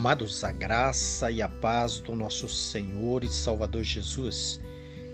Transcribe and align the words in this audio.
Amados, 0.00 0.42
a 0.44 0.50
graça 0.50 1.30
e 1.30 1.42
a 1.42 1.48
paz 1.48 2.00
do 2.00 2.16
nosso 2.16 2.48
Senhor 2.48 3.22
e 3.22 3.28
Salvador 3.28 3.84
Jesus, 3.84 4.58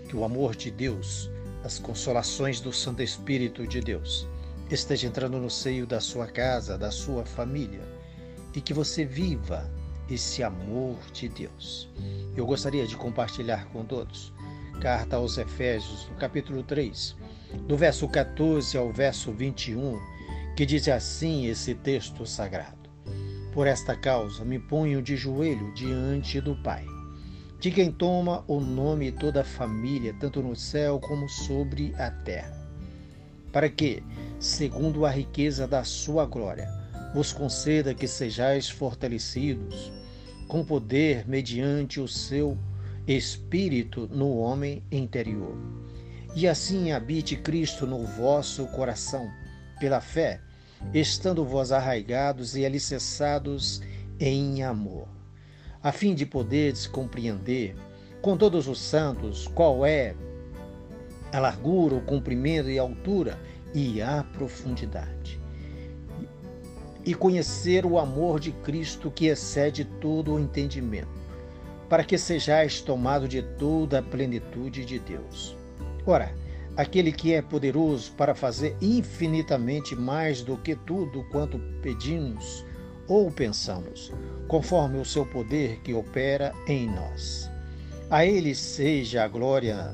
que 0.07 0.15
o 0.15 0.23
amor 0.23 0.55
de 0.55 0.71
Deus, 0.71 1.29
as 1.61 1.77
consolações 1.77 2.61
do 2.61 2.71
Santo 2.71 3.03
Espírito 3.03 3.67
de 3.67 3.81
Deus, 3.81 4.25
esteja 4.71 5.05
entrando 5.05 5.39
no 5.39 5.49
seio 5.49 5.85
da 5.85 5.99
sua 5.99 6.25
casa, 6.25 6.77
da 6.77 6.89
sua 6.89 7.25
família, 7.25 7.81
e 8.55 8.61
que 8.61 8.73
você 8.73 9.03
viva 9.03 9.69
esse 10.09 10.41
amor 10.41 10.95
de 11.11 11.27
Deus. 11.27 11.89
Eu 12.33 12.45
gostaria 12.45 12.87
de 12.87 12.95
compartilhar 12.95 13.65
com 13.73 13.83
todos 13.83 14.31
carta 14.79 15.17
aos 15.17 15.37
Efésios, 15.37 16.07
no 16.09 16.15
capítulo 16.15 16.63
3, 16.63 17.13
do 17.67 17.75
verso 17.75 18.07
14 18.07 18.77
ao 18.77 18.89
verso 18.89 19.33
21, 19.33 19.99
que 20.55 20.65
diz 20.65 20.87
assim 20.87 21.47
esse 21.47 21.75
texto 21.75 22.25
sagrado. 22.25 22.86
Por 23.57 23.65
esta 23.65 23.95
causa 23.95 24.45
me 24.45 24.59
ponho 24.59 25.01
de 25.01 25.17
joelho 25.17 25.73
diante 25.73 26.39
do 26.39 26.55
Pai, 26.57 26.85
de 27.59 27.71
quem 27.71 27.91
toma 27.91 28.43
o 28.47 28.59
nome 28.59 29.11
toda 29.11 29.41
a 29.41 29.43
família, 29.43 30.15
tanto 30.19 30.43
no 30.43 30.55
céu 30.55 30.99
como 30.99 31.27
sobre 31.27 31.91
a 31.97 32.11
terra, 32.11 32.55
para 33.51 33.67
que, 33.67 34.03
segundo 34.39 35.07
a 35.07 35.09
riqueza 35.09 35.67
da 35.67 35.83
sua 35.83 36.23
glória, 36.27 36.69
vos 37.15 37.33
conceda 37.33 37.95
que 37.95 38.07
sejais 38.07 38.69
fortalecidos 38.69 39.91
com 40.47 40.63
poder 40.63 41.27
mediante 41.27 41.99
o 41.99 42.07
seu 42.07 42.55
espírito 43.07 44.07
no 44.07 44.37
homem 44.37 44.83
interior. 44.91 45.57
E 46.35 46.47
assim 46.47 46.91
habite 46.91 47.35
Cristo 47.35 47.87
no 47.87 48.05
vosso 48.05 48.67
coração, 48.67 49.27
pela 49.79 49.99
fé, 49.99 50.41
estando 50.93 51.43
vós 51.45 51.71
arraigados 51.71 52.55
e 52.55 52.65
alicerçados 52.65 53.81
em 54.19 54.63
amor, 54.63 55.07
a 55.81 55.91
fim 55.91 56.13
de 56.13 56.25
poderes 56.25 56.87
compreender 56.87 57.75
com 58.21 58.35
todos 58.35 58.67
os 58.67 58.79
santos 58.79 59.47
qual 59.47 59.85
é 59.85 60.15
a 61.31 61.39
largura, 61.39 61.95
o 61.95 62.01
comprimento 62.01 62.69
e 62.69 62.79
a 62.79 62.81
altura 62.81 63.39
e 63.73 64.01
a 64.01 64.23
profundidade. 64.23 65.39
E 67.05 67.13
conhecer 67.13 67.85
o 67.85 67.97
amor 67.97 68.39
de 68.39 68.51
Cristo 68.51 69.11
que 69.11 69.27
excede 69.27 69.85
todo 69.85 70.33
o 70.33 70.39
entendimento, 70.39 71.07
para 71.87 72.03
que 72.03 72.17
sejais 72.17 72.81
tomado 72.81 73.27
de 73.27 73.41
toda 73.41 73.99
a 73.99 74.03
plenitude 74.03 74.83
de 74.83 74.99
Deus. 74.99 75.55
Ora, 76.05 76.33
aquele 76.77 77.11
que 77.11 77.33
é 77.33 77.41
poderoso 77.41 78.11
para 78.11 78.35
fazer 78.35 78.77
infinitamente 78.79 79.95
mais 79.95 80.43
do 80.43 80.55
que 80.57 80.75
tudo 80.75 81.23
quanto 81.31 81.57
pedimos 81.81 82.63
ou 83.07 83.31
pensamos, 83.31 84.13
conforme 84.47 84.99
o 84.99 85.05
seu 85.05 85.25
poder 85.25 85.79
que 85.79 85.93
opera 85.93 86.53
em 86.67 86.87
nós. 86.87 87.49
A 88.11 88.25
Ele 88.25 88.53
seja 88.53 89.23
a 89.23 89.27
glória 89.27 89.91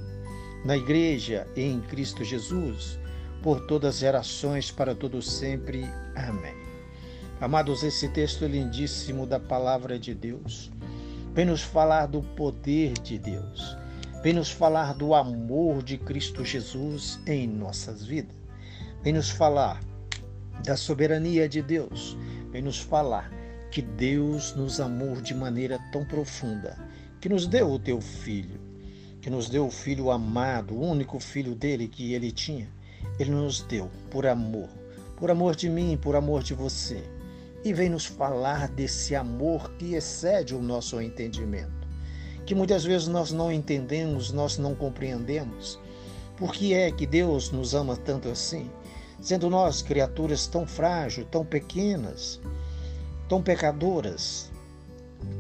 na 0.66 0.76
Igreja 0.76 1.48
e 1.56 1.61
em 1.61 1.80
Cristo 1.80 2.23
Jesus, 2.23 3.00
por 3.42 3.61
todas 3.61 3.95
as 3.95 4.02
gerações, 4.02 4.70
para 4.70 4.94
todos 4.94 5.31
sempre. 5.31 5.86
Amém. 6.16 6.56
Amados, 7.39 7.84
esse 7.84 8.09
texto 8.09 8.45
lindíssimo 8.45 9.26
da 9.26 9.39
palavra 9.39 9.98
de 9.98 10.14
Deus 10.14 10.72
vem 11.34 11.45
nos 11.45 11.61
falar 11.61 12.08
do 12.08 12.22
poder 12.22 12.94
de 12.94 13.17
Deus 13.17 13.83
Vem 14.24 14.32
nos 14.32 14.50
falar 14.50 14.94
do 14.94 15.14
amor 15.14 15.84
de 15.84 15.98
Cristo 15.98 16.46
Jesus 16.46 17.20
em 17.28 17.46
nossas 17.46 18.06
vidas. 18.06 18.34
Vem 19.04 19.12
nos 19.12 19.30
falar 19.30 19.84
da 20.64 20.78
soberania 20.78 21.50
de 21.50 21.62
Deus. 21.62 22.16
Vem 22.50 22.62
nos 22.62 22.80
falar 22.80 23.30
que 23.70 23.82
Deus 23.82 24.56
nos 24.56 24.80
amou 24.80 25.20
de 25.20 25.36
maneira 25.36 25.78
tão 25.92 26.06
profunda, 26.06 26.78
que 27.20 27.28
nos 27.28 27.46
deu 27.46 27.70
o 27.70 27.78
teu 27.78 28.00
filho, 28.00 28.62
que 29.20 29.30
nos 29.30 29.50
deu 29.50 29.67
o 29.67 29.72
filho 29.72 30.10
amado, 30.10 30.73
o 30.73 30.89
único 30.89 31.20
filho 31.20 31.54
dele 31.54 31.89
que 31.89 32.14
ele 32.14 32.32
tinha. 32.32 32.70
Ele 33.20 33.32
nos 33.32 33.60
deu 33.64 33.92
por 34.10 34.26
amor, 34.26 34.70
por 35.17 35.32
amor 35.32 35.54
de 35.54 35.67
mim, 35.67 36.00
por 36.02 36.16
amor 36.16 36.44
de 36.44 36.54
você. 36.54 37.04
E 37.62 37.73
vem 37.73 37.89
nos 37.89 38.06
falar 38.06 38.70
desse 38.70 39.17
amor 39.17 39.70
que 39.73 39.95
excede 39.95 40.56
o 40.56 40.62
nosso 40.62 41.02
entendimento 41.02 41.83
que 42.45 42.55
muitas 42.55 42.83
vezes 42.83 43.08
nós 43.08 43.31
não 43.31 43.52
entendemos, 43.52 44.31
nós 44.31 44.58
não 44.58 44.76
compreendemos. 44.76 45.80
Por 46.37 46.52
que 46.52 46.73
é 46.73 46.92
que 46.92 47.05
Deus 47.05 47.52
nos 47.52 47.73
ama 47.73 47.95
tanto 47.95 48.27
assim? 48.30 48.70
Sendo 49.21 49.49
nós 49.49 49.81
criaturas 49.81 50.48
tão 50.48 50.67
frágeis, 50.67 51.27
tão 51.32 51.45
pequenas, 51.45 52.42
tão 53.30 53.42
pecadoras, 53.42 54.52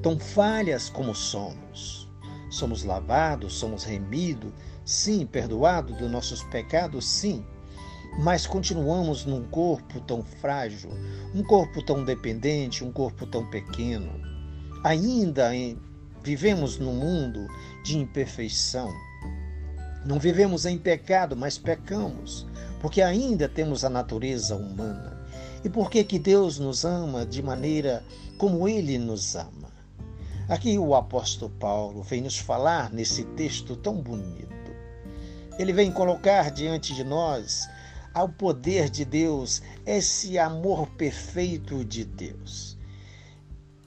tão 0.01 0.17
falhas 0.17 0.89
como 0.89 1.13
somos. 1.13 2.07
Somos 2.49 2.83
lavados, 2.83 3.53
somos 3.55 3.83
remidos, 3.83 4.53
sim, 4.85 5.25
perdoados 5.25 5.97
dos 5.97 6.09
nossos 6.09 6.43
pecados, 6.43 7.05
sim, 7.05 7.43
mas 8.19 8.45
continuamos 8.45 9.25
num 9.25 9.43
corpo 9.45 9.99
tão 10.01 10.23
frágil, 10.23 10.91
um 11.33 11.43
corpo 11.43 11.83
tão 11.83 12.05
dependente, 12.05 12.83
um 12.83 12.91
corpo 12.91 13.25
tão 13.25 13.49
pequeno, 13.49 14.11
ainda 14.83 15.55
em 15.55 15.79
Vivemos 16.23 16.79
num 16.79 16.93
mundo 16.93 17.47
de 17.83 17.97
imperfeição. 17.97 18.89
Não 20.05 20.19
vivemos 20.19 20.65
em 20.65 20.77
pecado, 20.77 21.35
mas 21.35 21.57
pecamos, 21.57 22.47
porque 22.79 23.01
ainda 23.01 23.49
temos 23.49 23.83
a 23.83 23.89
natureza 23.89 24.55
humana. 24.55 25.21
E 25.65 25.69
por 25.69 25.91
que 25.91 26.01
que 26.03 26.17
Deus 26.17 26.57
nos 26.59 26.85
ama 26.85 27.25
de 27.25 27.43
maneira 27.43 28.03
como 28.37 28.69
ele 28.69 28.97
nos 28.97 29.35
ama? 29.35 29.71
Aqui 30.47 30.77
o 30.77 30.95
apóstolo 30.95 31.51
Paulo 31.59 32.01
vem 32.03 32.21
nos 32.21 32.37
falar 32.37 32.91
nesse 32.91 33.25
texto 33.35 33.75
tão 33.75 33.95
bonito. 33.95 34.71
Ele 35.59 35.73
vem 35.73 35.91
colocar 35.91 36.51
diante 36.51 36.95
de 36.95 37.03
nós 37.03 37.67
ao 38.13 38.29
poder 38.29 38.89
de 38.89 39.03
Deus, 39.03 39.61
esse 39.85 40.37
amor 40.37 40.87
perfeito 40.91 41.83
de 41.83 42.05
Deus. 42.05 42.77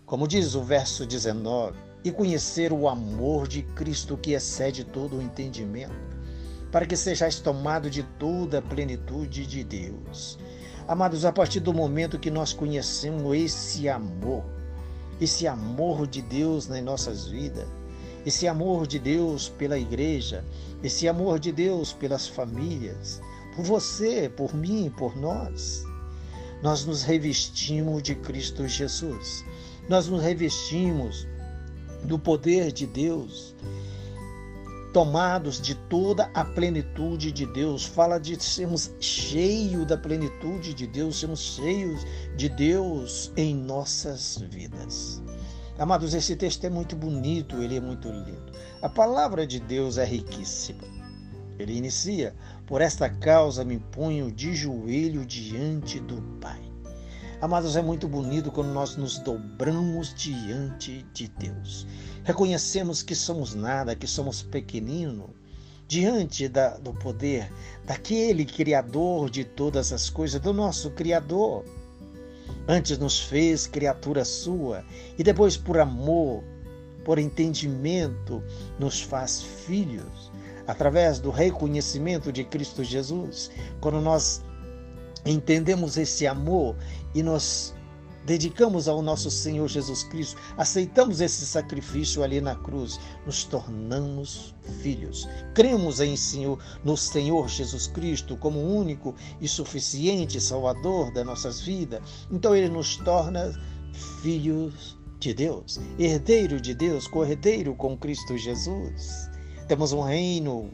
Como 0.05 0.27
diz 0.27 0.55
o 0.55 0.63
verso 0.63 1.07
19, 1.07 1.86
e 2.06 2.12
conhecer 2.12 2.72
o 2.72 2.89
amor 2.89 3.49
de 3.49 3.62
Cristo 3.62 4.17
que 4.17 4.31
excede 4.31 4.84
todo 4.84 5.17
o 5.17 5.21
entendimento, 5.21 6.17
para 6.71 6.87
que 6.87 6.97
sejais 6.97 7.41
tomado 7.41 7.91
de 7.91 8.05
toda 8.05 8.61
a 8.61 8.62
plenitude 8.62 9.44
de 9.44 9.65
Deus. 9.65 10.39
Amados, 10.87 11.25
a 11.25 11.33
partir 11.33 11.59
do 11.59 11.75
momento 11.75 12.17
que 12.17 12.31
nós 12.31 12.53
conhecemos 12.53 13.37
esse 13.37 13.89
amor, 13.89 14.44
esse 15.21 15.49
amor 15.49 16.06
de 16.06 16.22
Deus 16.22 16.69
nas 16.69 16.81
nossas 16.81 17.27
vidas, 17.27 17.67
esse 18.25 18.47
amor 18.47 18.87
de 18.87 19.00
Deus 19.00 19.49
pela 19.49 19.77
igreja, 19.77 20.44
esse 20.84 21.09
amor 21.09 21.41
de 21.41 21.50
Deus 21.50 21.93
pelas 21.93 22.28
famílias, 22.28 23.21
por 23.56 23.65
você, 23.65 24.28
por 24.28 24.55
mim, 24.55 24.94
por 24.97 25.17
nós, 25.17 25.83
nós 26.62 26.84
nos 26.84 27.03
revestimos 27.03 28.00
de 28.00 28.15
Cristo 28.15 28.69
Jesus. 28.69 29.44
Nós 29.88 30.06
nos 30.06 30.23
revestimos 30.23 31.27
do 32.06 32.19
poder 32.19 32.72
de 32.72 32.87
Deus, 32.87 33.55
tomados 34.93 35.61
de 35.61 35.75
toda 35.75 36.31
a 36.33 36.44
plenitude 36.44 37.31
de 37.31 37.44
Deus. 37.47 37.84
Fala 37.84 38.19
de 38.19 38.43
sermos 38.43 38.93
cheios 39.00 39.87
da 39.87 39.97
plenitude 39.97 40.72
de 40.72 40.87
Deus, 40.87 41.21
sermos 41.21 41.41
cheios 41.41 42.06
de 42.37 42.49
Deus 42.49 43.33
em 43.37 43.55
nossas 43.55 44.39
vidas. 44.50 45.22
Amados, 45.78 46.15
esse 46.15 46.34
texto 46.34 46.65
é 46.65 46.71
muito 46.71 46.97
bonito, 46.97 47.62
ele 47.62 47.77
é 47.77 47.81
muito 47.81 48.09
lindo. 48.09 48.53
A 48.81 48.88
palavra 48.88 49.47
de 49.47 49.61
Deus 49.61 49.99
é 49.99 50.05
riquíssima. 50.05 50.84
Ele 51.59 51.77
inicia: 51.77 52.34
Por 52.67 52.81
esta 52.81 53.11
causa 53.11 53.65
me 53.65 53.78
ponho 53.78 54.33
de 54.33 54.55
joelho 54.55 55.27
diante 55.27 56.00
do 56.00 56.23
Pai. 56.41 56.66
Amados, 57.38 57.77
é 57.77 57.83
muito 57.83 58.09
bonito 58.09 58.50
quando 58.50 58.73
nós 58.73 58.97
nos 58.97 59.19
dobramos 59.19 60.15
diante 60.15 61.05
de 61.12 61.29
Deus. 61.29 61.87
Reconhecemos 62.25 63.03
que 63.03 63.15
somos 63.15 63.55
nada, 63.55 63.94
que 63.94 64.06
somos 64.06 64.41
pequenino, 64.41 65.35
diante 65.87 66.49
da, 66.49 66.79
do 66.79 66.94
poder 66.94 67.53
daquele 67.85 68.47
Criador 68.47 69.29
de 69.29 69.44
todas 69.44 69.93
as 69.93 70.09
coisas, 70.09 70.41
do 70.41 70.55
nosso 70.55 70.91
Criador. 70.93 71.62
Antes 72.67 72.97
nos 72.97 73.21
fez 73.21 73.67
criatura 73.67 74.25
sua 74.25 74.82
e 75.19 75.23
depois, 75.23 75.59
por 75.59 75.79
amor, 75.79 76.43
por 77.05 77.19
entendimento, 77.19 78.43
nos 78.79 79.03
faz 79.03 79.43
filhos 79.43 80.32
através 80.67 81.21
do 81.21 81.31
reconhecimento 81.31 82.32
de 82.32 82.44
Cristo 82.44 82.82
Jesus. 82.82 83.50
Quando 83.79 84.00
nós 84.00 84.43
entendemos 85.26 85.96
esse 85.96 86.26
amor 86.26 86.76
e 87.14 87.23
nos 87.23 87.75
dedicamos 88.26 88.88
ao 88.88 89.00
nosso 89.00 89.31
Senhor 89.31 89.69
Jesus 89.69 90.02
Cristo, 90.02 90.37
aceitamos 90.56 91.20
esse 91.20 91.46
sacrifício 91.46 92.25
ali 92.25 92.40
na 92.40 92.56
cruz, 92.56 92.99
nos 93.25 93.44
tornamos 93.44 94.52
filhos. 94.82 95.28
Cremos 95.55 96.00
em 96.00 96.17
Senhor, 96.17 96.58
no 96.84 96.96
Senhor 96.96 97.49
Jesus 97.49 97.87
Cristo 97.87 98.37
como 98.37 98.61
único 98.61 99.14
e 99.40 99.46
suficiente 99.46 100.40
Salvador 100.40 101.12
das 101.12 101.25
nossas 101.25 101.61
vidas. 101.61 102.02
Então 102.31 102.55
ele 102.55 102.69
nos 102.69 102.96
torna 102.96 103.52
filhos 104.20 104.99
de 105.20 105.32
Deus, 105.32 105.81
herdeiro 105.99 106.61
de 106.61 106.75
Deus, 106.75 107.06
corredeiro 107.06 107.75
com 107.75 107.96
Cristo 107.96 108.37
Jesus. 108.37 109.31
Temos 109.69 109.93
um 109.93 110.02
reino, 110.02 110.70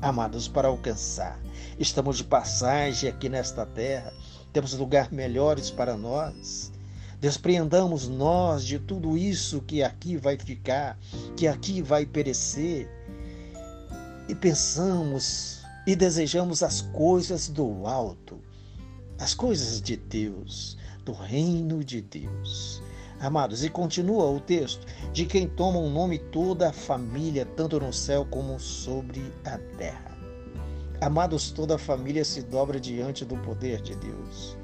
amados, 0.00 0.48
para 0.48 0.68
alcançar. 0.68 1.38
Estamos 1.78 2.16
de 2.18 2.24
passagem 2.24 3.08
aqui 3.08 3.28
nesta 3.28 3.66
terra. 3.66 4.12
Temos 4.52 4.72
lugares 4.74 5.10
melhores 5.10 5.70
para 5.70 5.96
nós. 5.96 6.72
Despreendamos 7.20 8.08
nós 8.08 8.64
de 8.64 8.78
tudo 8.78 9.18
isso 9.18 9.60
que 9.62 9.82
aqui 9.82 10.16
vai 10.16 10.38
ficar, 10.38 10.98
que 11.36 11.48
aqui 11.48 11.82
vai 11.82 12.06
perecer. 12.06 12.88
E 14.28 14.34
pensamos 14.34 15.62
e 15.86 15.96
desejamos 15.96 16.62
as 16.62 16.80
coisas 16.82 17.48
do 17.48 17.86
alto, 17.86 18.38
as 19.18 19.34
coisas 19.34 19.80
de 19.80 19.96
Deus, 19.96 20.76
do 21.04 21.12
reino 21.12 21.82
de 21.82 22.00
Deus. 22.02 22.82
Amados, 23.20 23.64
e 23.64 23.68
continua 23.68 24.30
o 24.30 24.38
texto: 24.38 24.86
de 25.12 25.26
quem 25.26 25.48
toma 25.48 25.78
o 25.78 25.90
nome 25.90 26.18
toda 26.18 26.68
a 26.68 26.72
família, 26.72 27.44
tanto 27.44 27.80
no 27.80 27.92
céu 27.92 28.24
como 28.24 28.60
sobre 28.60 29.32
a 29.44 29.58
terra. 29.76 30.16
Amados, 31.00 31.50
toda 31.50 31.74
a 31.74 31.78
família 31.78 32.24
se 32.24 32.42
dobra 32.42 32.78
diante 32.78 33.24
do 33.24 33.36
poder 33.38 33.80
de 33.80 33.94
Deus. 33.96 34.56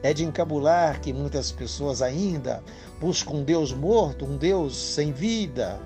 É 0.00 0.14
de 0.14 0.24
encabular 0.24 1.00
que 1.00 1.12
muitas 1.12 1.50
pessoas 1.50 2.00
ainda 2.00 2.62
buscam 3.00 3.34
um 3.34 3.44
Deus 3.44 3.72
morto, 3.72 4.24
um 4.24 4.36
Deus 4.36 4.76
sem 4.76 5.12
vida. 5.12 5.80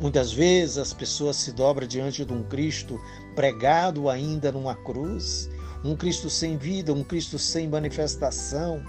Muitas 0.00 0.32
vezes 0.32 0.78
as 0.78 0.92
pessoas 0.92 1.36
se 1.36 1.52
dobram 1.52 1.86
diante 1.86 2.24
de 2.24 2.32
um 2.32 2.44
Cristo 2.44 3.00
pregado 3.34 4.08
ainda 4.08 4.52
numa 4.52 4.74
cruz, 4.74 5.48
um 5.84 5.96
Cristo 5.96 6.30
sem 6.30 6.56
vida, 6.56 6.92
um 6.92 7.02
Cristo 7.02 7.38
sem 7.38 7.68
manifestação 7.68 8.82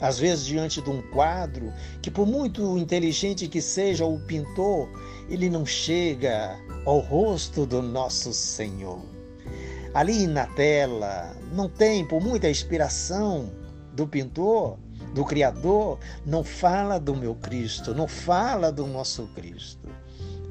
às 0.00 0.18
vezes 0.18 0.44
diante 0.44 0.80
de 0.80 0.90
um 0.90 1.02
quadro 1.10 1.72
que, 2.02 2.10
por 2.10 2.26
muito 2.26 2.76
inteligente 2.78 3.48
que 3.48 3.60
seja 3.60 4.04
o 4.04 4.18
pintor, 4.20 4.88
ele 5.28 5.48
não 5.48 5.64
chega 5.64 6.58
ao 6.84 6.98
rosto 6.98 7.66
do 7.66 7.82
nosso 7.82 8.32
Senhor. 8.32 9.00
Ali 9.94 10.26
na 10.26 10.46
tela, 10.46 11.34
não 11.52 11.68
tem, 11.68 12.06
por 12.06 12.20
muita 12.20 12.50
inspiração 12.50 13.50
do 13.94 14.06
pintor, 14.06 14.78
do 15.14 15.24
Criador, 15.24 15.98
não 16.26 16.44
fala 16.44 17.00
do 17.00 17.16
meu 17.16 17.34
Cristo, 17.34 17.94
não 17.94 18.06
fala 18.06 18.70
do 18.70 18.86
nosso 18.86 19.26
Cristo. 19.28 19.88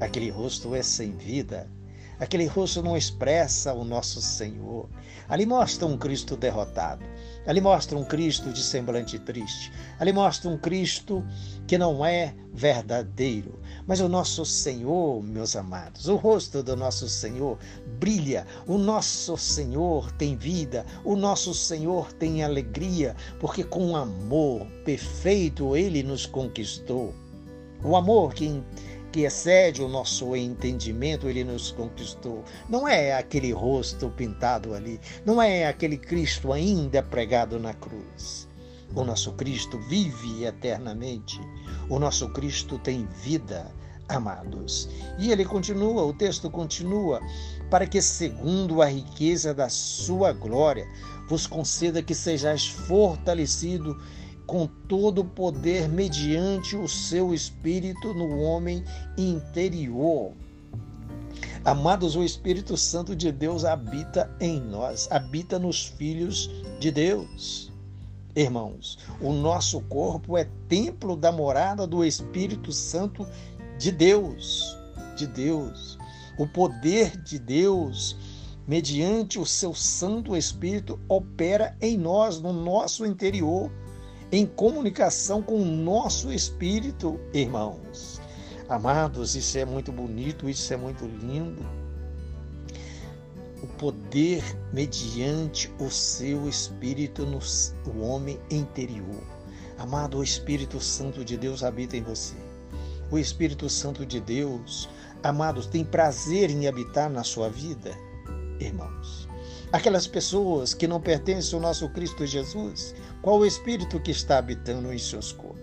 Aquele 0.00 0.30
rosto 0.30 0.74
é 0.74 0.82
sem 0.82 1.12
vida, 1.12 1.70
aquele 2.18 2.46
rosto 2.46 2.82
não 2.82 2.96
expressa 2.96 3.72
o 3.72 3.84
nosso 3.84 4.20
Senhor. 4.20 4.88
Ali 5.28 5.44
mostra 5.44 5.86
um 5.86 5.98
Cristo 5.98 6.36
derrotado. 6.36 7.04
Ali 7.46 7.60
mostra 7.60 7.96
um 7.96 8.04
Cristo 8.04 8.52
de 8.52 8.62
semblante 8.62 9.18
triste. 9.18 9.72
Ali 9.98 10.12
mostra 10.12 10.50
um 10.50 10.58
Cristo 10.58 11.24
que 11.66 11.78
não 11.78 12.04
é 12.04 12.34
verdadeiro. 12.52 13.58
Mas 13.86 14.00
o 14.00 14.08
nosso 14.08 14.44
Senhor, 14.44 15.22
meus 15.22 15.54
amados, 15.54 16.08
o 16.08 16.16
rosto 16.16 16.62
do 16.62 16.76
nosso 16.76 17.08
Senhor 17.08 17.58
brilha. 18.00 18.46
O 18.66 18.78
nosso 18.78 19.36
Senhor 19.36 20.10
tem 20.12 20.36
vida. 20.36 20.84
O 21.04 21.14
nosso 21.14 21.54
Senhor 21.54 22.12
tem 22.14 22.42
alegria, 22.42 23.14
porque 23.38 23.62
com 23.62 23.96
amor 23.96 24.66
perfeito 24.84 25.76
ele 25.76 26.02
nos 26.02 26.26
conquistou. 26.26 27.14
O 27.84 27.94
amor 27.94 28.34
que 28.34 28.62
que 29.16 29.24
excede 29.24 29.82
o 29.82 29.88
nosso 29.88 30.36
entendimento, 30.36 31.26
ele 31.26 31.42
nos 31.42 31.70
conquistou. 31.70 32.44
Não 32.68 32.86
é 32.86 33.14
aquele 33.14 33.50
rosto 33.50 34.10
pintado 34.10 34.74
ali, 34.74 35.00
não 35.24 35.40
é 35.40 35.66
aquele 35.66 35.96
Cristo 35.96 36.52
ainda 36.52 37.02
pregado 37.02 37.58
na 37.58 37.72
cruz. 37.72 38.46
O 38.94 39.04
nosso 39.04 39.32
Cristo 39.32 39.78
vive 39.88 40.44
eternamente. 40.44 41.40
O 41.88 41.98
nosso 41.98 42.28
Cristo 42.34 42.78
tem 42.78 43.08
vida, 43.22 43.72
amados. 44.06 44.86
E 45.18 45.32
ele 45.32 45.46
continua, 45.46 46.04
o 46.04 46.12
texto 46.12 46.50
continua, 46.50 47.18
para 47.70 47.86
que, 47.86 48.02
segundo 48.02 48.82
a 48.82 48.86
riqueza 48.86 49.54
da 49.54 49.70
sua 49.70 50.30
glória, 50.34 50.86
vos 51.26 51.46
conceda 51.46 52.02
que 52.02 52.14
sejais 52.14 52.66
fortalecido 52.68 53.98
com 54.46 54.66
todo 54.88 55.22
o 55.22 55.24
poder 55.24 55.88
mediante 55.88 56.76
o 56.76 56.86
seu 56.86 57.34
espírito 57.34 58.14
no 58.14 58.38
homem 58.40 58.84
interior. 59.18 60.32
Amados, 61.64 62.14
o 62.14 62.22
Espírito 62.22 62.76
Santo 62.76 63.16
de 63.16 63.32
Deus 63.32 63.64
habita 63.64 64.30
em 64.40 64.60
nós, 64.60 65.08
habita 65.10 65.58
nos 65.58 65.86
filhos 65.86 66.48
de 66.78 66.92
Deus. 66.92 67.72
Irmãos, 68.36 68.98
o 69.20 69.32
nosso 69.32 69.80
corpo 69.80 70.36
é 70.36 70.46
templo 70.68 71.16
da 71.16 71.32
morada 71.32 71.86
do 71.86 72.04
Espírito 72.04 72.70
Santo 72.70 73.26
de 73.78 73.90
Deus, 73.90 74.76
de 75.16 75.26
Deus. 75.26 75.98
O 76.38 76.46
poder 76.46 77.16
de 77.22 77.38
Deus, 77.38 78.16
mediante 78.66 79.38
o 79.38 79.46
seu 79.46 79.74
Santo 79.74 80.36
Espírito, 80.36 81.00
opera 81.08 81.76
em 81.80 81.98
nós, 81.98 82.40
no 82.40 82.52
nosso 82.52 83.04
interior 83.04 83.72
em 84.30 84.46
comunicação 84.46 85.42
com 85.42 85.60
o 85.60 85.64
nosso 85.64 86.32
espírito, 86.32 87.20
irmãos. 87.32 88.20
Amados, 88.68 89.36
isso 89.36 89.56
é 89.58 89.64
muito 89.64 89.92
bonito, 89.92 90.48
isso 90.48 90.72
é 90.74 90.76
muito 90.76 91.06
lindo. 91.06 91.64
O 93.62 93.66
poder 93.78 94.42
mediante 94.72 95.72
o 95.78 95.88
seu 95.88 96.48
espírito 96.48 97.24
no 97.24 97.38
o 97.86 98.00
homem 98.00 98.40
interior. 98.50 99.22
Amado, 99.78 100.18
o 100.18 100.24
Espírito 100.24 100.80
Santo 100.80 101.24
de 101.24 101.36
Deus 101.36 101.62
habita 101.62 101.96
em 101.96 102.02
você. 102.02 102.34
O 103.10 103.18
Espírito 103.18 103.68
Santo 103.68 104.04
de 104.04 104.20
Deus, 104.20 104.88
amados, 105.22 105.66
tem 105.66 105.84
prazer 105.84 106.50
em 106.50 106.66
habitar 106.66 107.10
na 107.10 107.22
sua 107.22 107.48
vida, 107.48 107.96
irmãos. 108.58 109.25
Aquelas 109.72 110.06
pessoas 110.06 110.72
que 110.72 110.86
não 110.86 111.00
pertencem 111.00 111.54
ao 111.54 111.60
nosso 111.60 111.88
Cristo 111.88 112.24
Jesus, 112.24 112.94
qual 113.20 113.38
o 113.38 113.46
espírito 113.46 114.00
que 114.00 114.12
está 114.12 114.38
habitando 114.38 114.92
em 114.92 114.98
seus 114.98 115.32
corpos? 115.32 115.60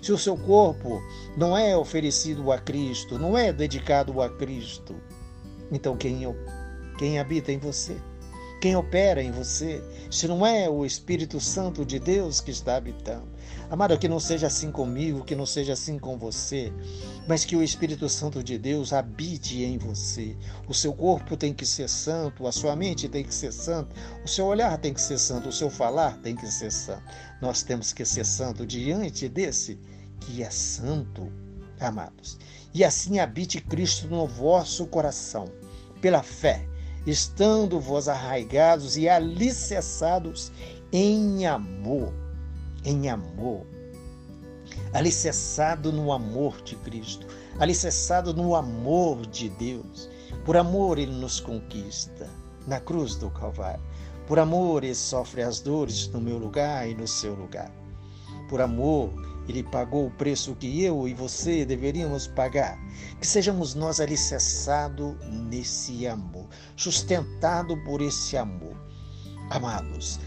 Se 0.00 0.12
o 0.12 0.18
seu 0.18 0.36
corpo 0.36 1.02
não 1.36 1.56
é 1.56 1.76
oferecido 1.76 2.50
a 2.52 2.58
Cristo, 2.58 3.18
não 3.18 3.36
é 3.36 3.52
dedicado 3.52 4.20
a 4.20 4.28
Cristo, 4.28 4.94
então 5.70 5.96
quem, 5.96 6.20
quem 6.98 7.18
habita 7.18 7.52
em 7.52 7.58
você? 7.58 7.96
Quem 8.60 8.76
opera 8.76 9.22
em 9.22 9.30
você? 9.30 9.82
Se 10.14 10.28
não 10.28 10.46
é 10.46 10.70
o 10.70 10.86
Espírito 10.86 11.40
Santo 11.40 11.84
de 11.84 11.98
Deus 11.98 12.40
que 12.40 12.52
está 12.52 12.76
habitando. 12.76 13.26
Amado, 13.68 13.98
que 13.98 14.06
não 14.06 14.20
seja 14.20 14.46
assim 14.46 14.70
comigo, 14.70 15.24
que 15.24 15.34
não 15.34 15.44
seja 15.44 15.72
assim 15.72 15.98
com 15.98 16.16
você, 16.16 16.72
mas 17.26 17.44
que 17.44 17.56
o 17.56 17.62
Espírito 17.64 18.08
Santo 18.08 18.40
de 18.40 18.56
Deus 18.56 18.92
habite 18.92 19.64
em 19.64 19.76
você. 19.76 20.36
O 20.68 20.72
seu 20.72 20.92
corpo 20.92 21.36
tem 21.36 21.52
que 21.52 21.66
ser 21.66 21.88
santo, 21.88 22.46
a 22.46 22.52
sua 22.52 22.76
mente 22.76 23.08
tem 23.08 23.24
que 23.24 23.34
ser 23.34 23.52
santa, 23.52 23.92
o 24.24 24.28
seu 24.28 24.46
olhar 24.46 24.78
tem 24.78 24.94
que 24.94 25.00
ser 25.00 25.18
santo, 25.18 25.48
o 25.48 25.52
seu 25.52 25.68
falar 25.68 26.16
tem 26.18 26.36
que 26.36 26.46
ser 26.46 26.70
santo. 26.70 27.02
Nós 27.42 27.64
temos 27.64 27.92
que 27.92 28.04
ser 28.04 28.24
santo 28.24 28.64
diante 28.64 29.28
desse 29.28 29.80
que 30.20 30.44
é 30.44 30.50
santo, 30.50 31.28
amados. 31.80 32.38
E 32.72 32.84
assim 32.84 33.18
habite 33.18 33.60
Cristo 33.60 34.06
no 34.06 34.28
vosso 34.28 34.86
coração, 34.86 35.50
pela 36.00 36.22
fé, 36.22 36.68
estando 37.06 37.80
vós 37.80 38.08
arraigados 38.08 38.96
e 38.96 39.08
alicerçados 39.08 40.50
em 40.92 41.46
amor 41.46 42.12
em 42.84 43.08
amor, 43.08 43.66
alicerçado 44.92 45.90
no 45.90 46.12
amor 46.12 46.60
de 46.62 46.76
Cristo, 46.76 47.26
alicerçado 47.58 48.34
no 48.34 48.54
amor 48.54 49.26
de 49.26 49.48
Deus. 49.48 50.10
Por 50.44 50.56
amor 50.56 50.98
ele 50.98 51.12
nos 51.12 51.40
conquista 51.40 52.28
na 52.66 52.78
cruz 52.78 53.16
do 53.16 53.30
Calvário. 53.30 53.82
Por 54.26 54.38
amor 54.38 54.84
ele 54.84 54.94
sofre 54.94 55.42
as 55.42 55.60
dores 55.60 56.08
no 56.08 56.20
meu 56.20 56.38
lugar 56.38 56.88
e 56.88 56.94
no 56.94 57.08
seu 57.08 57.34
lugar. 57.34 57.70
Por 58.48 58.60
amor 58.60 59.10
ele 59.48 59.62
pagou 59.62 60.06
o 60.06 60.10
preço 60.10 60.54
que 60.54 60.82
eu 60.82 61.06
e 61.06 61.14
você 61.14 61.64
deveríamos 61.64 62.26
pagar. 62.26 62.78
Que 63.20 63.26
sejamos 63.26 63.74
nós 63.74 64.00
alicerçados 64.00 65.14
nesse 65.50 66.06
amor, 66.06 66.46
sustentado 66.76 67.76
por 67.84 68.00
esse 68.00 68.36
amor. 68.36 68.76
Amados, 69.50 70.18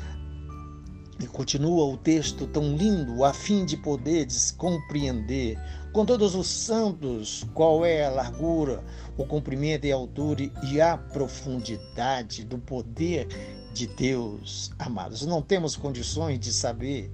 e 1.19 1.25
continua 1.25 1.83
o 1.85 1.97
texto 1.97 2.45
tão 2.45 2.75
lindo, 2.75 3.23
a 3.23 3.33
fim 3.33 3.65
de 3.65 3.75
poderes 3.75 4.51
compreender 4.51 5.59
com 5.91 6.05
todos 6.05 6.35
os 6.35 6.47
santos 6.47 7.43
qual 7.55 7.83
é 7.83 8.05
a 8.05 8.11
largura, 8.11 8.83
o 9.17 9.25
comprimento 9.25 9.87
e 9.87 9.91
a 9.91 9.95
altura 9.95 10.43
e 10.71 10.79
a 10.79 10.95
profundidade 10.95 12.43
do 12.43 12.59
poder 12.59 13.27
de 13.73 13.87
Deus, 13.87 14.71
amados. 14.77 15.25
Não 15.25 15.41
temos 15.41 15.75
condições 15.75 16.39
de 16.39 16.53
saber 16.53 17.11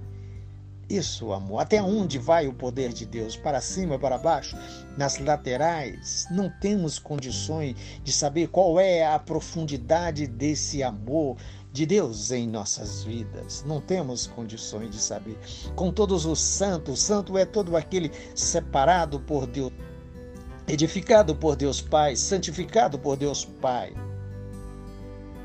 isso, 0.88 1.32
amor. 1.32 1.60
Até 1.60 1.82
onde 1.82 2.18
vai 2.18 2.46
o 2.46 2.52
poder 2.52 2.92
de 2.92 3.06
Deus? 3.06 3.36
Para 3.36 3.60
cima, 3.60 3.98
para 3.98 4.18
baixo, 4.18 4.56
nas 4.96 5.18
laterais? 5.18 6.26
Não 6.30 6.50
temos 6.60 6.98
condições 6.98 7.76
de 8.02 8.12
saber 8.12 8.48
qual 8.48 8.78
é 8.78 9.06
a 9.06 9.18
profundidade 9.18 10.26
desse 10.26 10.82
amor 10.82 11.36
de 11.72 11.84
Deus 11.84 12.30
em 12.30 12.48
nossas 12.48 13.02
vidas. 13.02 13.64
Não 13.66 13.80
temos 13.80 14.26
condições 14.26 14.90
de 14.90 14.98
saber. 14.98 15.38
Com 15.74 15.90
todos 15.90 16.24
os 16.24 16.40
santos, 16.40 17.00
santo 17.00 17.36
é 17.36 17.44
todo 17.44 17.76
aquele 17.76 18.12
separado 18.34 19.18
por 19.18 19.46
Deus, 19.46 19.72
edificado 20.68 21.34
por 21.34 21.56
Deus 21.56 21.80
Pai, 21.80 22.14
santificado 22.14 22.98
por 22.98 23.16
Deus 23.16 23.44
Pai, 23.44 23.92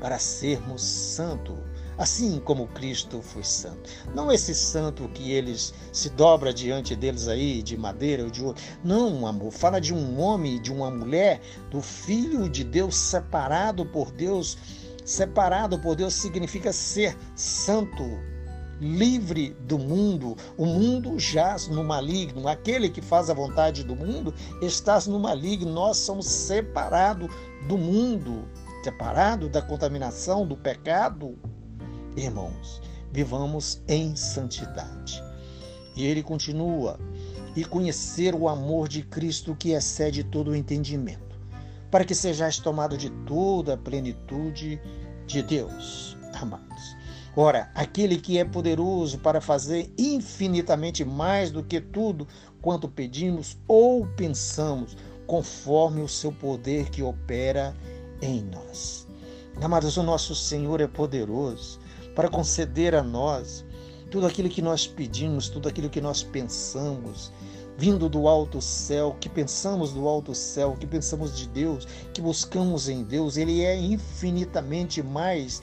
para 0.00 0.18
sermos 0.18 0.82
santos 0.82 1.69
assim 2.00 2.40
como 2.40 2.66
Cristo 2.68 3.20
foi 3.20 3.44
santo. 3.44 3.90
Não 4.14 4.32
esse 4.32 4.54
santo 4.54 5.06
que 5.10 5.32
eles 5.32 5.74
se 5.92 6.08
dobra 6.08 6.50
diante 6.50 6.96
deles 6.96 7.28
aí, 7.28 7.62
de 7.62 7.76
madeira 7.76 8.24
ou 8.24 8.30
de 8.30 8.42
ouro. 8.42 8.56
Não, 8.82 9.26
amor, 9.26 9.52
fala 9.52 9.78
de 9.78 9.92
um 9.92 10.18
homem, 10.18 10.58
de 10.62 10.72
uma 10.72 10.90
mulher, 10.90 11.42
do 11.70 11.82
Filho 11.82 12.48
de 12.48 12.64
Deus 12.64 12.96
separado 12.96 13.84
por 13.84 14.10
Deus. 14.12 14.56
Separado 15.04 15.78
por 15.78 15.94
Deus 15.94 16.14
significa 16.14 16.72
ser 16.72 17.14
santo, 17.36 18.02
livre 18.80 19.50
do 19.66 19.78
mundo. 19.78 20.38
O 20.56 20.64
mundo 20.64 21.18
jaz 21.18 21.68
no 21.68 21.84
maligno. 21.84 22.48
Aquele 22.48 22.88
que 22.88 23.02
faz 23.02 23.28
a 23.28 23.34
vontade 23.34 23.84
do 23.84 23.94
mundo 23.94 24.32
está 24.62 24.98
no 25.06 25.20
maligno. 25.20 25.70
Nós 25.70 25.98
somos 25.98 26.24
separados 26.24 27.28
do 27.68 27.76
mundo, 27.76 28.48
separados 28.82 29.50
da 29.50 29.60
contaminação, 29.60 30.46
do 30.46 30.56
pecado. 30.56 31.38
Irmãos, 32.16 32.82
vivamos 33.12 33.80
em 33.86 34.16
santidade. 34.16 35.22
E 35.94 36.04
ele 36.04 36.22
continua: 36.22 36.98
e 37.54 37.64
conhecer 37.64 38.34
o 38.34 38.48
amor 38.48 38.88
de 38.88 39.02
Cristo 39.02 39.54
que 39.54 39.70
excede 39.70 40.24
todo 40.24 40.50
o 40.50 40.56
entendimento, 40.56 41.38
para 41.90 42.04
que 42.04 42.14
sejais 42.14 42.58
tomado 42.58 42.96
de 42.96 43.10
toda 43.26 43.74
a 43.74 43.78
plenitude 43.78 44.80
de 45.26 45.42
Deus, 45.42 46.16
amados. 46.40 46.96
Ora, 47.36 47.70
aquele 47.74 48.16
que 48.16 48.38
é 48.38 48.44
poderoso 48.44 49.18
para 49.18 49.40
fazer 49.40 49.92
infinitamente 49.96 51.04
mais 51.04 51.50
do 51.50 51.62
que 51.62 51.80
tudo 51.80 52.26
quanto 52.60 52.88
pedimos 52.88 53.56
ou 53.68 54.04
pensamos, 54.04 54.96
conforme 55.26 56.02
o 56.02 56.08
seu 56.08 56.32
poder 56.32 56.90
que 56.90 57.02
opera 57.02 57.74
em 58.20 58.42
nós. 58.42 59.06
Amados, 59.62 59.96
o 59.96 60.02
nosso 60.02 60.34
Senhor 60.34 60.80
é 60.80 60.88
poderoso 60.88 61.78
para 62.14 62.28
conceder 62.28 62.94
a 62.94 63.02
nós 63.02 63.64
tudo 64.10 64.26
aquilo 64.26 64.48
que 64.48 64.60
nós 64.60 64.86
pedimos, 64.86 65.48
tudo 65.48 65.68
aquilo 65.68 65.88
que 65.88 66.00
nós 66.00 66.22
pensamos, 66.22 67.32
vindo 67.78 68.08
do 68.08 68.28
alto 68.28 68.60
céu, 68.60 69.16
que 69.20 69.28
pensamos 69.28 69.92
do 69.92 70.06
alto 70.08 70.34
céu, 70.34 70.76
que 70.78 70.86
pensamos 70.86 71.36
de 71.36 71.48
Deus, 71.48 71.86
que 72.12 72.20
buscamos 72.20 72.88
em 72.88 73.04
Deus, 73.04 73.36
Ele 73.36 73.62
é 73.62 73.78
infinitamente 73.78 75.02
mais 75.02 75.62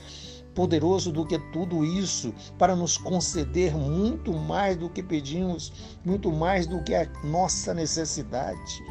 poderoso 0.55 1.11
do 1.11 1.23
que 1.23 1.37
tudo 1.51 1.85
isso 1.85 2.33
para 2.57 2.75
nos 2.75 2.97
conceder 2.97 3.77
muito 3.77 4.33
mais 4.33 4.75
do 4.75 4.89
que 4.89 5.03
pedimos, 5.03 5.71
muito 6.03 6.31
mais 6.31 6.65
do 6.65 6.81
que 6.83 6.95
a 6.95 7.07
nossa 7.23 7.75
necessidade. 7.75 8.83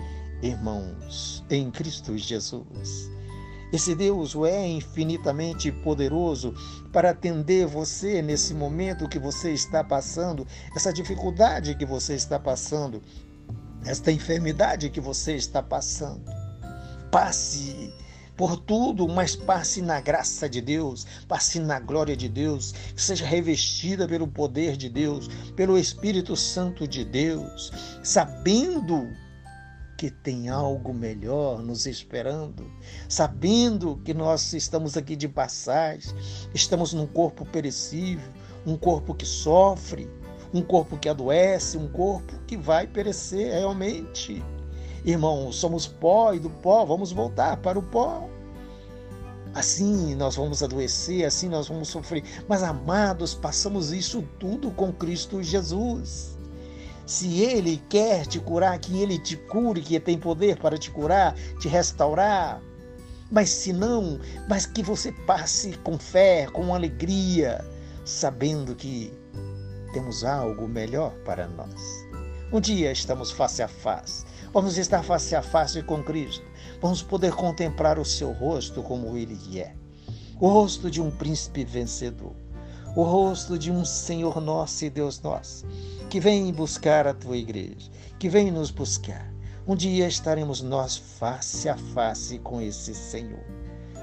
Irmãos, 0.42 1.42
em 1.50 1.68
Cristo 1.72 2.16
Jesus. 2.16 3.10
Esse 3.72 3.94
Deus 3.94 4.34
é 4.36 4.66
infinitamente 4.68 5.72
poderoso 5.72 6.54
para 6.92 7.10
atender 7.10 7.66
você 7.66 8.22
nesse 8.22 8.54
momento 8.54 9.08
que 9.08 9.18
você 9.18 9.52
está 9.52 9.82
passando, 9.82 10.46
essa 10.74 10.92
dificuldade 10.92 11.74
que 11.74 11.84
você 11.84 12.14
está 12.14 12.38
passando, 12.38 13.02
esta 13.84 14.12
enfermidade 14.12 14.90
que 14.90 15.00
você 15.00 15.34
está 15.34 15.62
passando. 15.62 16.22
Passe 17.10 17.92
por 18.36 18.56
tudo, 18.56 19.08
mas 19.08 19.34
passe 19.34 19.80
na 19.80 20.00
graça 20.00 20.48
de 20.48 20.60
Deus, 20.60 21.06
passe 21.26 21.58
na 21.58 21.80
glória 21.80 22.16
de 22.16 22.28
Deus, 22.28 22.72
que 22.94 23.02
seja 23.02 23.24
revestida 23.24 24.06
pelo 24.06 24.28
poder 24.28 24.76
de 24.76 24.88
Deus, 24.88 25.28
pelo 25.56 25.78
Espírito 25.78 26.36
Santo 26.36 26.86
de 26.86 27.04
Deus, 27.04 27.72
sabendo 28.02 29.08
que 29.96 30.10
tem 30.10 30.48
algo 30.48 30.92
melhor 30.92 31.62
nos 31.62 31.86
esperando, 31.86 32.70
sabendo 33.08 34.00
que 34.04 34.12
nós 34.12 34.52
estamos 34.52 34.96
aqui 34.96 35.16
de 35.16 35.28
passagem, 35.28 36.14
estamos 36.54 36.92
num 36.92 37.06
corpo 37.06 37.46
perecível, 37.46 38.28
um 38.66 38.76
corpo 38.76 39.14
que 39.14 39.24
sofre, 39.24 40.08
um 40.52 40.62
corpo 40.62 40.98
que 40.98 41.08
adoece, 41.08 41.78
um 41.78 41.88
corpo 41.88 42.34
que 42.46 42.56
vai 42.56 42.86
perecer 42.86 43.52
realmente. 43.52 44.44
Irmãos, 45.04 45.56
somos 45.56 45.86
pó 45.86 46.34
e 46.34 46.38
do 46.38 46.50
pó 46.50 46.84
vamos 46.84 47.12
voltar 47.12 47.56
para 47.58 47.78
o 47.78 47.82
pó. 47.82 48.28
Assim 49.54 50.14
nós 50.14 50.36
vamos 50.36 50.62
adoecer, 50.62 51.24
assim 51.24 51.48
nós 51.48 51.68
vamos 51.68 51.88
sofrer. 51.88 52.22
Mas, 52.46 52.62
amados, 52.62 53.34
passamos 53.34 53.90
isso 53.90 54.22
tudo 54.38 54.70
com 54.70 54.92
Cristo 54.92 55.42
Jesus. 55.42 56.35
Se 57.06 57.40
Ele 57.42 57.80
quer 57.88 58.26
te 58.26 58.40
curar, 58.40 58.78
que 58.80 59.00
Ele 59.00 59.18
te 59.18 59.36
cure, 59.36 59.80
que 59.80 59.98
tem 60.00 60.18
poder 60.18 60.58
para 60.58 60.76
te 60.76 60.90
curar, 60.90 61.34
te 61.60 61.68
restaurar. 61.68 62.60
Mas 63.30 63.48
se 63.48 63.72
não, 63.72 64.20
mas 64.48 64.66
que 64.66 64.82
você 64.82 65.12
passe 65.12 65.72
com 65.78 65.98
fé, 65.98 66.46
com 66.52 66.74
alegria, 66.74 67.64
sabendo 68.04 68.74
que 68.74 69.12
temos 69.92 70.24
algo 70.24 70.68
melhor 70.68 71.12
para 71.24 71.46
nós. 71.48 72.06
Um 72.52 72.60
dia 72.60 72.92
estamos 72.92 73.30
face 73.30 73.62
a 73.62 73.68
face. 73.68 74.24
Vamos 74.52 74.78
estar 74.78 75.02
face 75.02 75.34
a 75.34 75.42
face 75.42 75.82
com 75.82 76.02
Cristo. 76.02 76.44
Vamos 76.80 77.02
poder 77.02 77.32
contemplar 77.32 77.98
o 77.98 78.04
seu 78.04 78.32
rosto 78.32 78.82
como 78.82 79.16
ele 79.16 79.58
é. 79.58 79.74
O 80.40 80.48
rosto 80.48 80.90
de 80.90 81.00
um 81.00 81.10
príncipe 81.10 81.64
vencedor. 81.64 82.34
O 82.96 83.02
rosto 83.02 83.58
de 83.58 83.70
um 83.70 83.84
Senhor 83.84 84.40
nosso 84.40 84.86
e 84.86 84.88
Deus 84.88 85.20
nosso 85.20 85.66
que 86.08 86.18
vem 86.18 86.50
buscar 86.50 87.06
a 87.06 87.12
tua 87.12 87.36
igreja, 87.36 87.90
que 88.18 88.26
vem 88.26 88.50
nos 88.50 88.70
buscar. 88.70 89.30
Um 89.66 89.76
dia 89.76 90.08
estaremos 90.08 90.62
nós 90.62 90.96
face 90.96 91.68
a 91.68 91.76
face 91.76 92.38
com 92.38 92.58
esse 92.58 92.94
Senhor. 92.94 93.44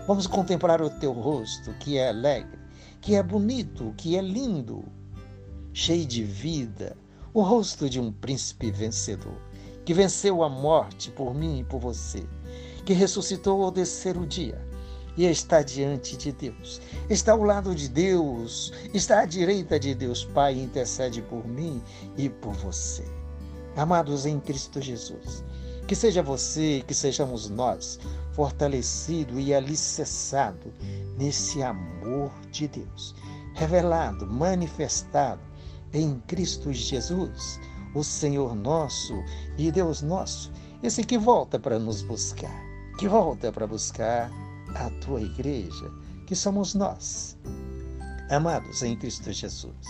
Vamos 0.05 0.27
contemplar 0.27 0.79
o 0.79 0.91
teu 0.91 1.11
rosto, 1.11 1.73
que 1.79 1.97
é 1.97 2.09
alegre, 2.09 2.59
que 3.01 3.15
é 3.15 3.23
bonito, 3.23 3.95
que 3.97 4.15
é 4.15 4.21
lindo, 4.21 4.85
cheio 5.73 6.05
de 6.05 6.23
vida, 6.23 6.95
o 7.33 7.41
rosto 7.41 7.89
de 7.89 7.99
um 7.99 8.11
príncipe 8.11 8.69
vencedor, 8.69 9.41
que 9.83 9.93
venceu 9.95 10.43
a 10.43 10.49
morte 10.49 11.09
por 11.09 11.33
mim 11.33 11.61
e 11.61 11.63
por 11.63 11.79
você, 11.79 12.23
que 12.85 12.93
ressuscitou 12.93 13.63
ao 13.63 13.71
descer 13.71 14.15
o 14.17 14.27
dia 14.27 14.71
e 15.15 15.25
está 15.25 15.61
diante 15.61 16.17
de 16.17 16.31
Deus. 16.31 16.81
Está 17.09 17.33
ao 17.33 17.43
lado 17.43 17.75
de 17.75 17.87
Deus, 17.87 18.73
está 18.93 19.21
à 19.21 19.25
direita 19.25 19.79
de 19.79 19.93
Deus 19.93 20.25
Pai 20.25 20.59
intercede 20.59 21.21
por 21.21 21.47
mim 21.47 21.81
e 22.17 22.29
por 22.29 22.53
você. 22.53 23.03
Amados 23.75 24.25
em 24.25 24.39
Cristo 24.39 24.81
Jesus, 24.81 25.43
que 25.87 25.95
seja 25.95 26.21
você, 26.21 26.83
que 26.87 26.93
sejamos 26.93 27.49
nós, 27.49 27.99
fortalecido 28.33 29.39
e 29.39 29.53
alicerçado 29.53 30.73
nesse 31.17 31.61
amor 31.61 32.31
de 32.51 32.67
Deus, 32.67 33.15
revelado, 33.55 34.25
manifestado 34.27 35.41
em 35.91 36.19
Cristo 36.27 36.73
Jesus, 36.73 37.59
o 37.93 38.03
Senhor 38.03 38.55
nosso 38.55 39.13
e 39.57 39.71
Deus 39.71 40.01
nosso, 40.01 40.51
esse 40.81 41.03
que 41.03 41.17
volta 41.17 41.59
para 41.59 41.77
nos 41.77 42.01
buscar, 42.01 42.55
que 42.97 43.07
volta 43.07 43.51
para 43.51 43.67
buscar 43.67 44.31
a 44.75 44.89
tua 45.01 45.21
igreja, 45.21 45.91
que 46.25 46.35
somos 46.35 46.73
nós. 46.73 47.37
Amados 48.29 48.81
em 48.83 48.95
Cristo 48.95 49.31
Jesus, 49.31 49.87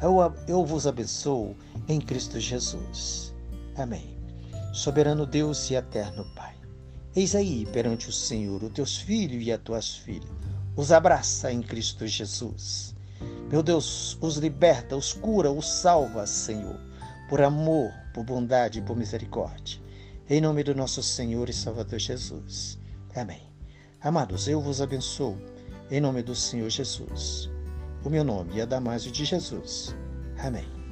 eu, 0.00 0.16
eu 0.46 0.64
vos 0.64 0.86
abençoo 0.86 1.56
em 1.88 2.00
Cristo 2.00 2.38
Jesus. 2.38 3.34
Amém. 3.76 4.16
Soberano 4.72 5.24
Deus 5.24 5.70
e 5.70 5.74
eterno 5.74 6.24
Pai, 6.34 6.54
eis 7.14 7.34
aí 7.34 7.64
perante 7.66 8.08
o 8.08 8.12
Senhor 8.12 8.62
os 8.62 8.72
teus 8.72 8.96
filhos 8.96 9.46
e 9.46 9.52
as 9.52 9.60
tuas 9.60 9.96
filhas, 9.96 10.30
os 10.76 10.90
abraça 10.90 11.52
em 11.52 11.62
Cristo 11.62 12.06
Jesus. 12.06 12.94
Meu 13.50 13.62
Deus, 13.62 14.18
os 14.20 14.36
liberta, 14.36 14.96
os 14.96 15.12
cura, 15.12 15.50
os 15.50 15.68
salva, 15.68 16.26
Senhor, 16.26 16.78
por 17.28 17.40
amor, 17.40 17.92
por 18.12 18.24
bondade 18.24 18.80
e 18.80 18.82
por 18.82 18.96
misericórdia. 18.96 19.80
Em 20.28 20.40
nome 20.40 20.64
do 20.64 20.74
nosso 20.74 21.02
Senhor 21.02 21.48
e 21.48 21.52
Salvador 21.52 21.98
Jesus. 21.98 22.78
Amém. 23.14 23.53
Amados, 24.04 24.46
eu 24.48 24.60
vos 24.60 24.82
abençoo, 24.82 25.38
em 25.90 25.98
nome 25.98 26.22
do 26.22 26.34
Senhor 26.34 26.68
Jesus. 26.68 27.50
O 28.04 28.10
meu 28.10 28.22
nome 28.22 28.60
é 28.60 28.66
Damásio 28.66 29.10
de 29.10 29.24
Jesus. 29.24 29.96
Amém. 30.36 30.83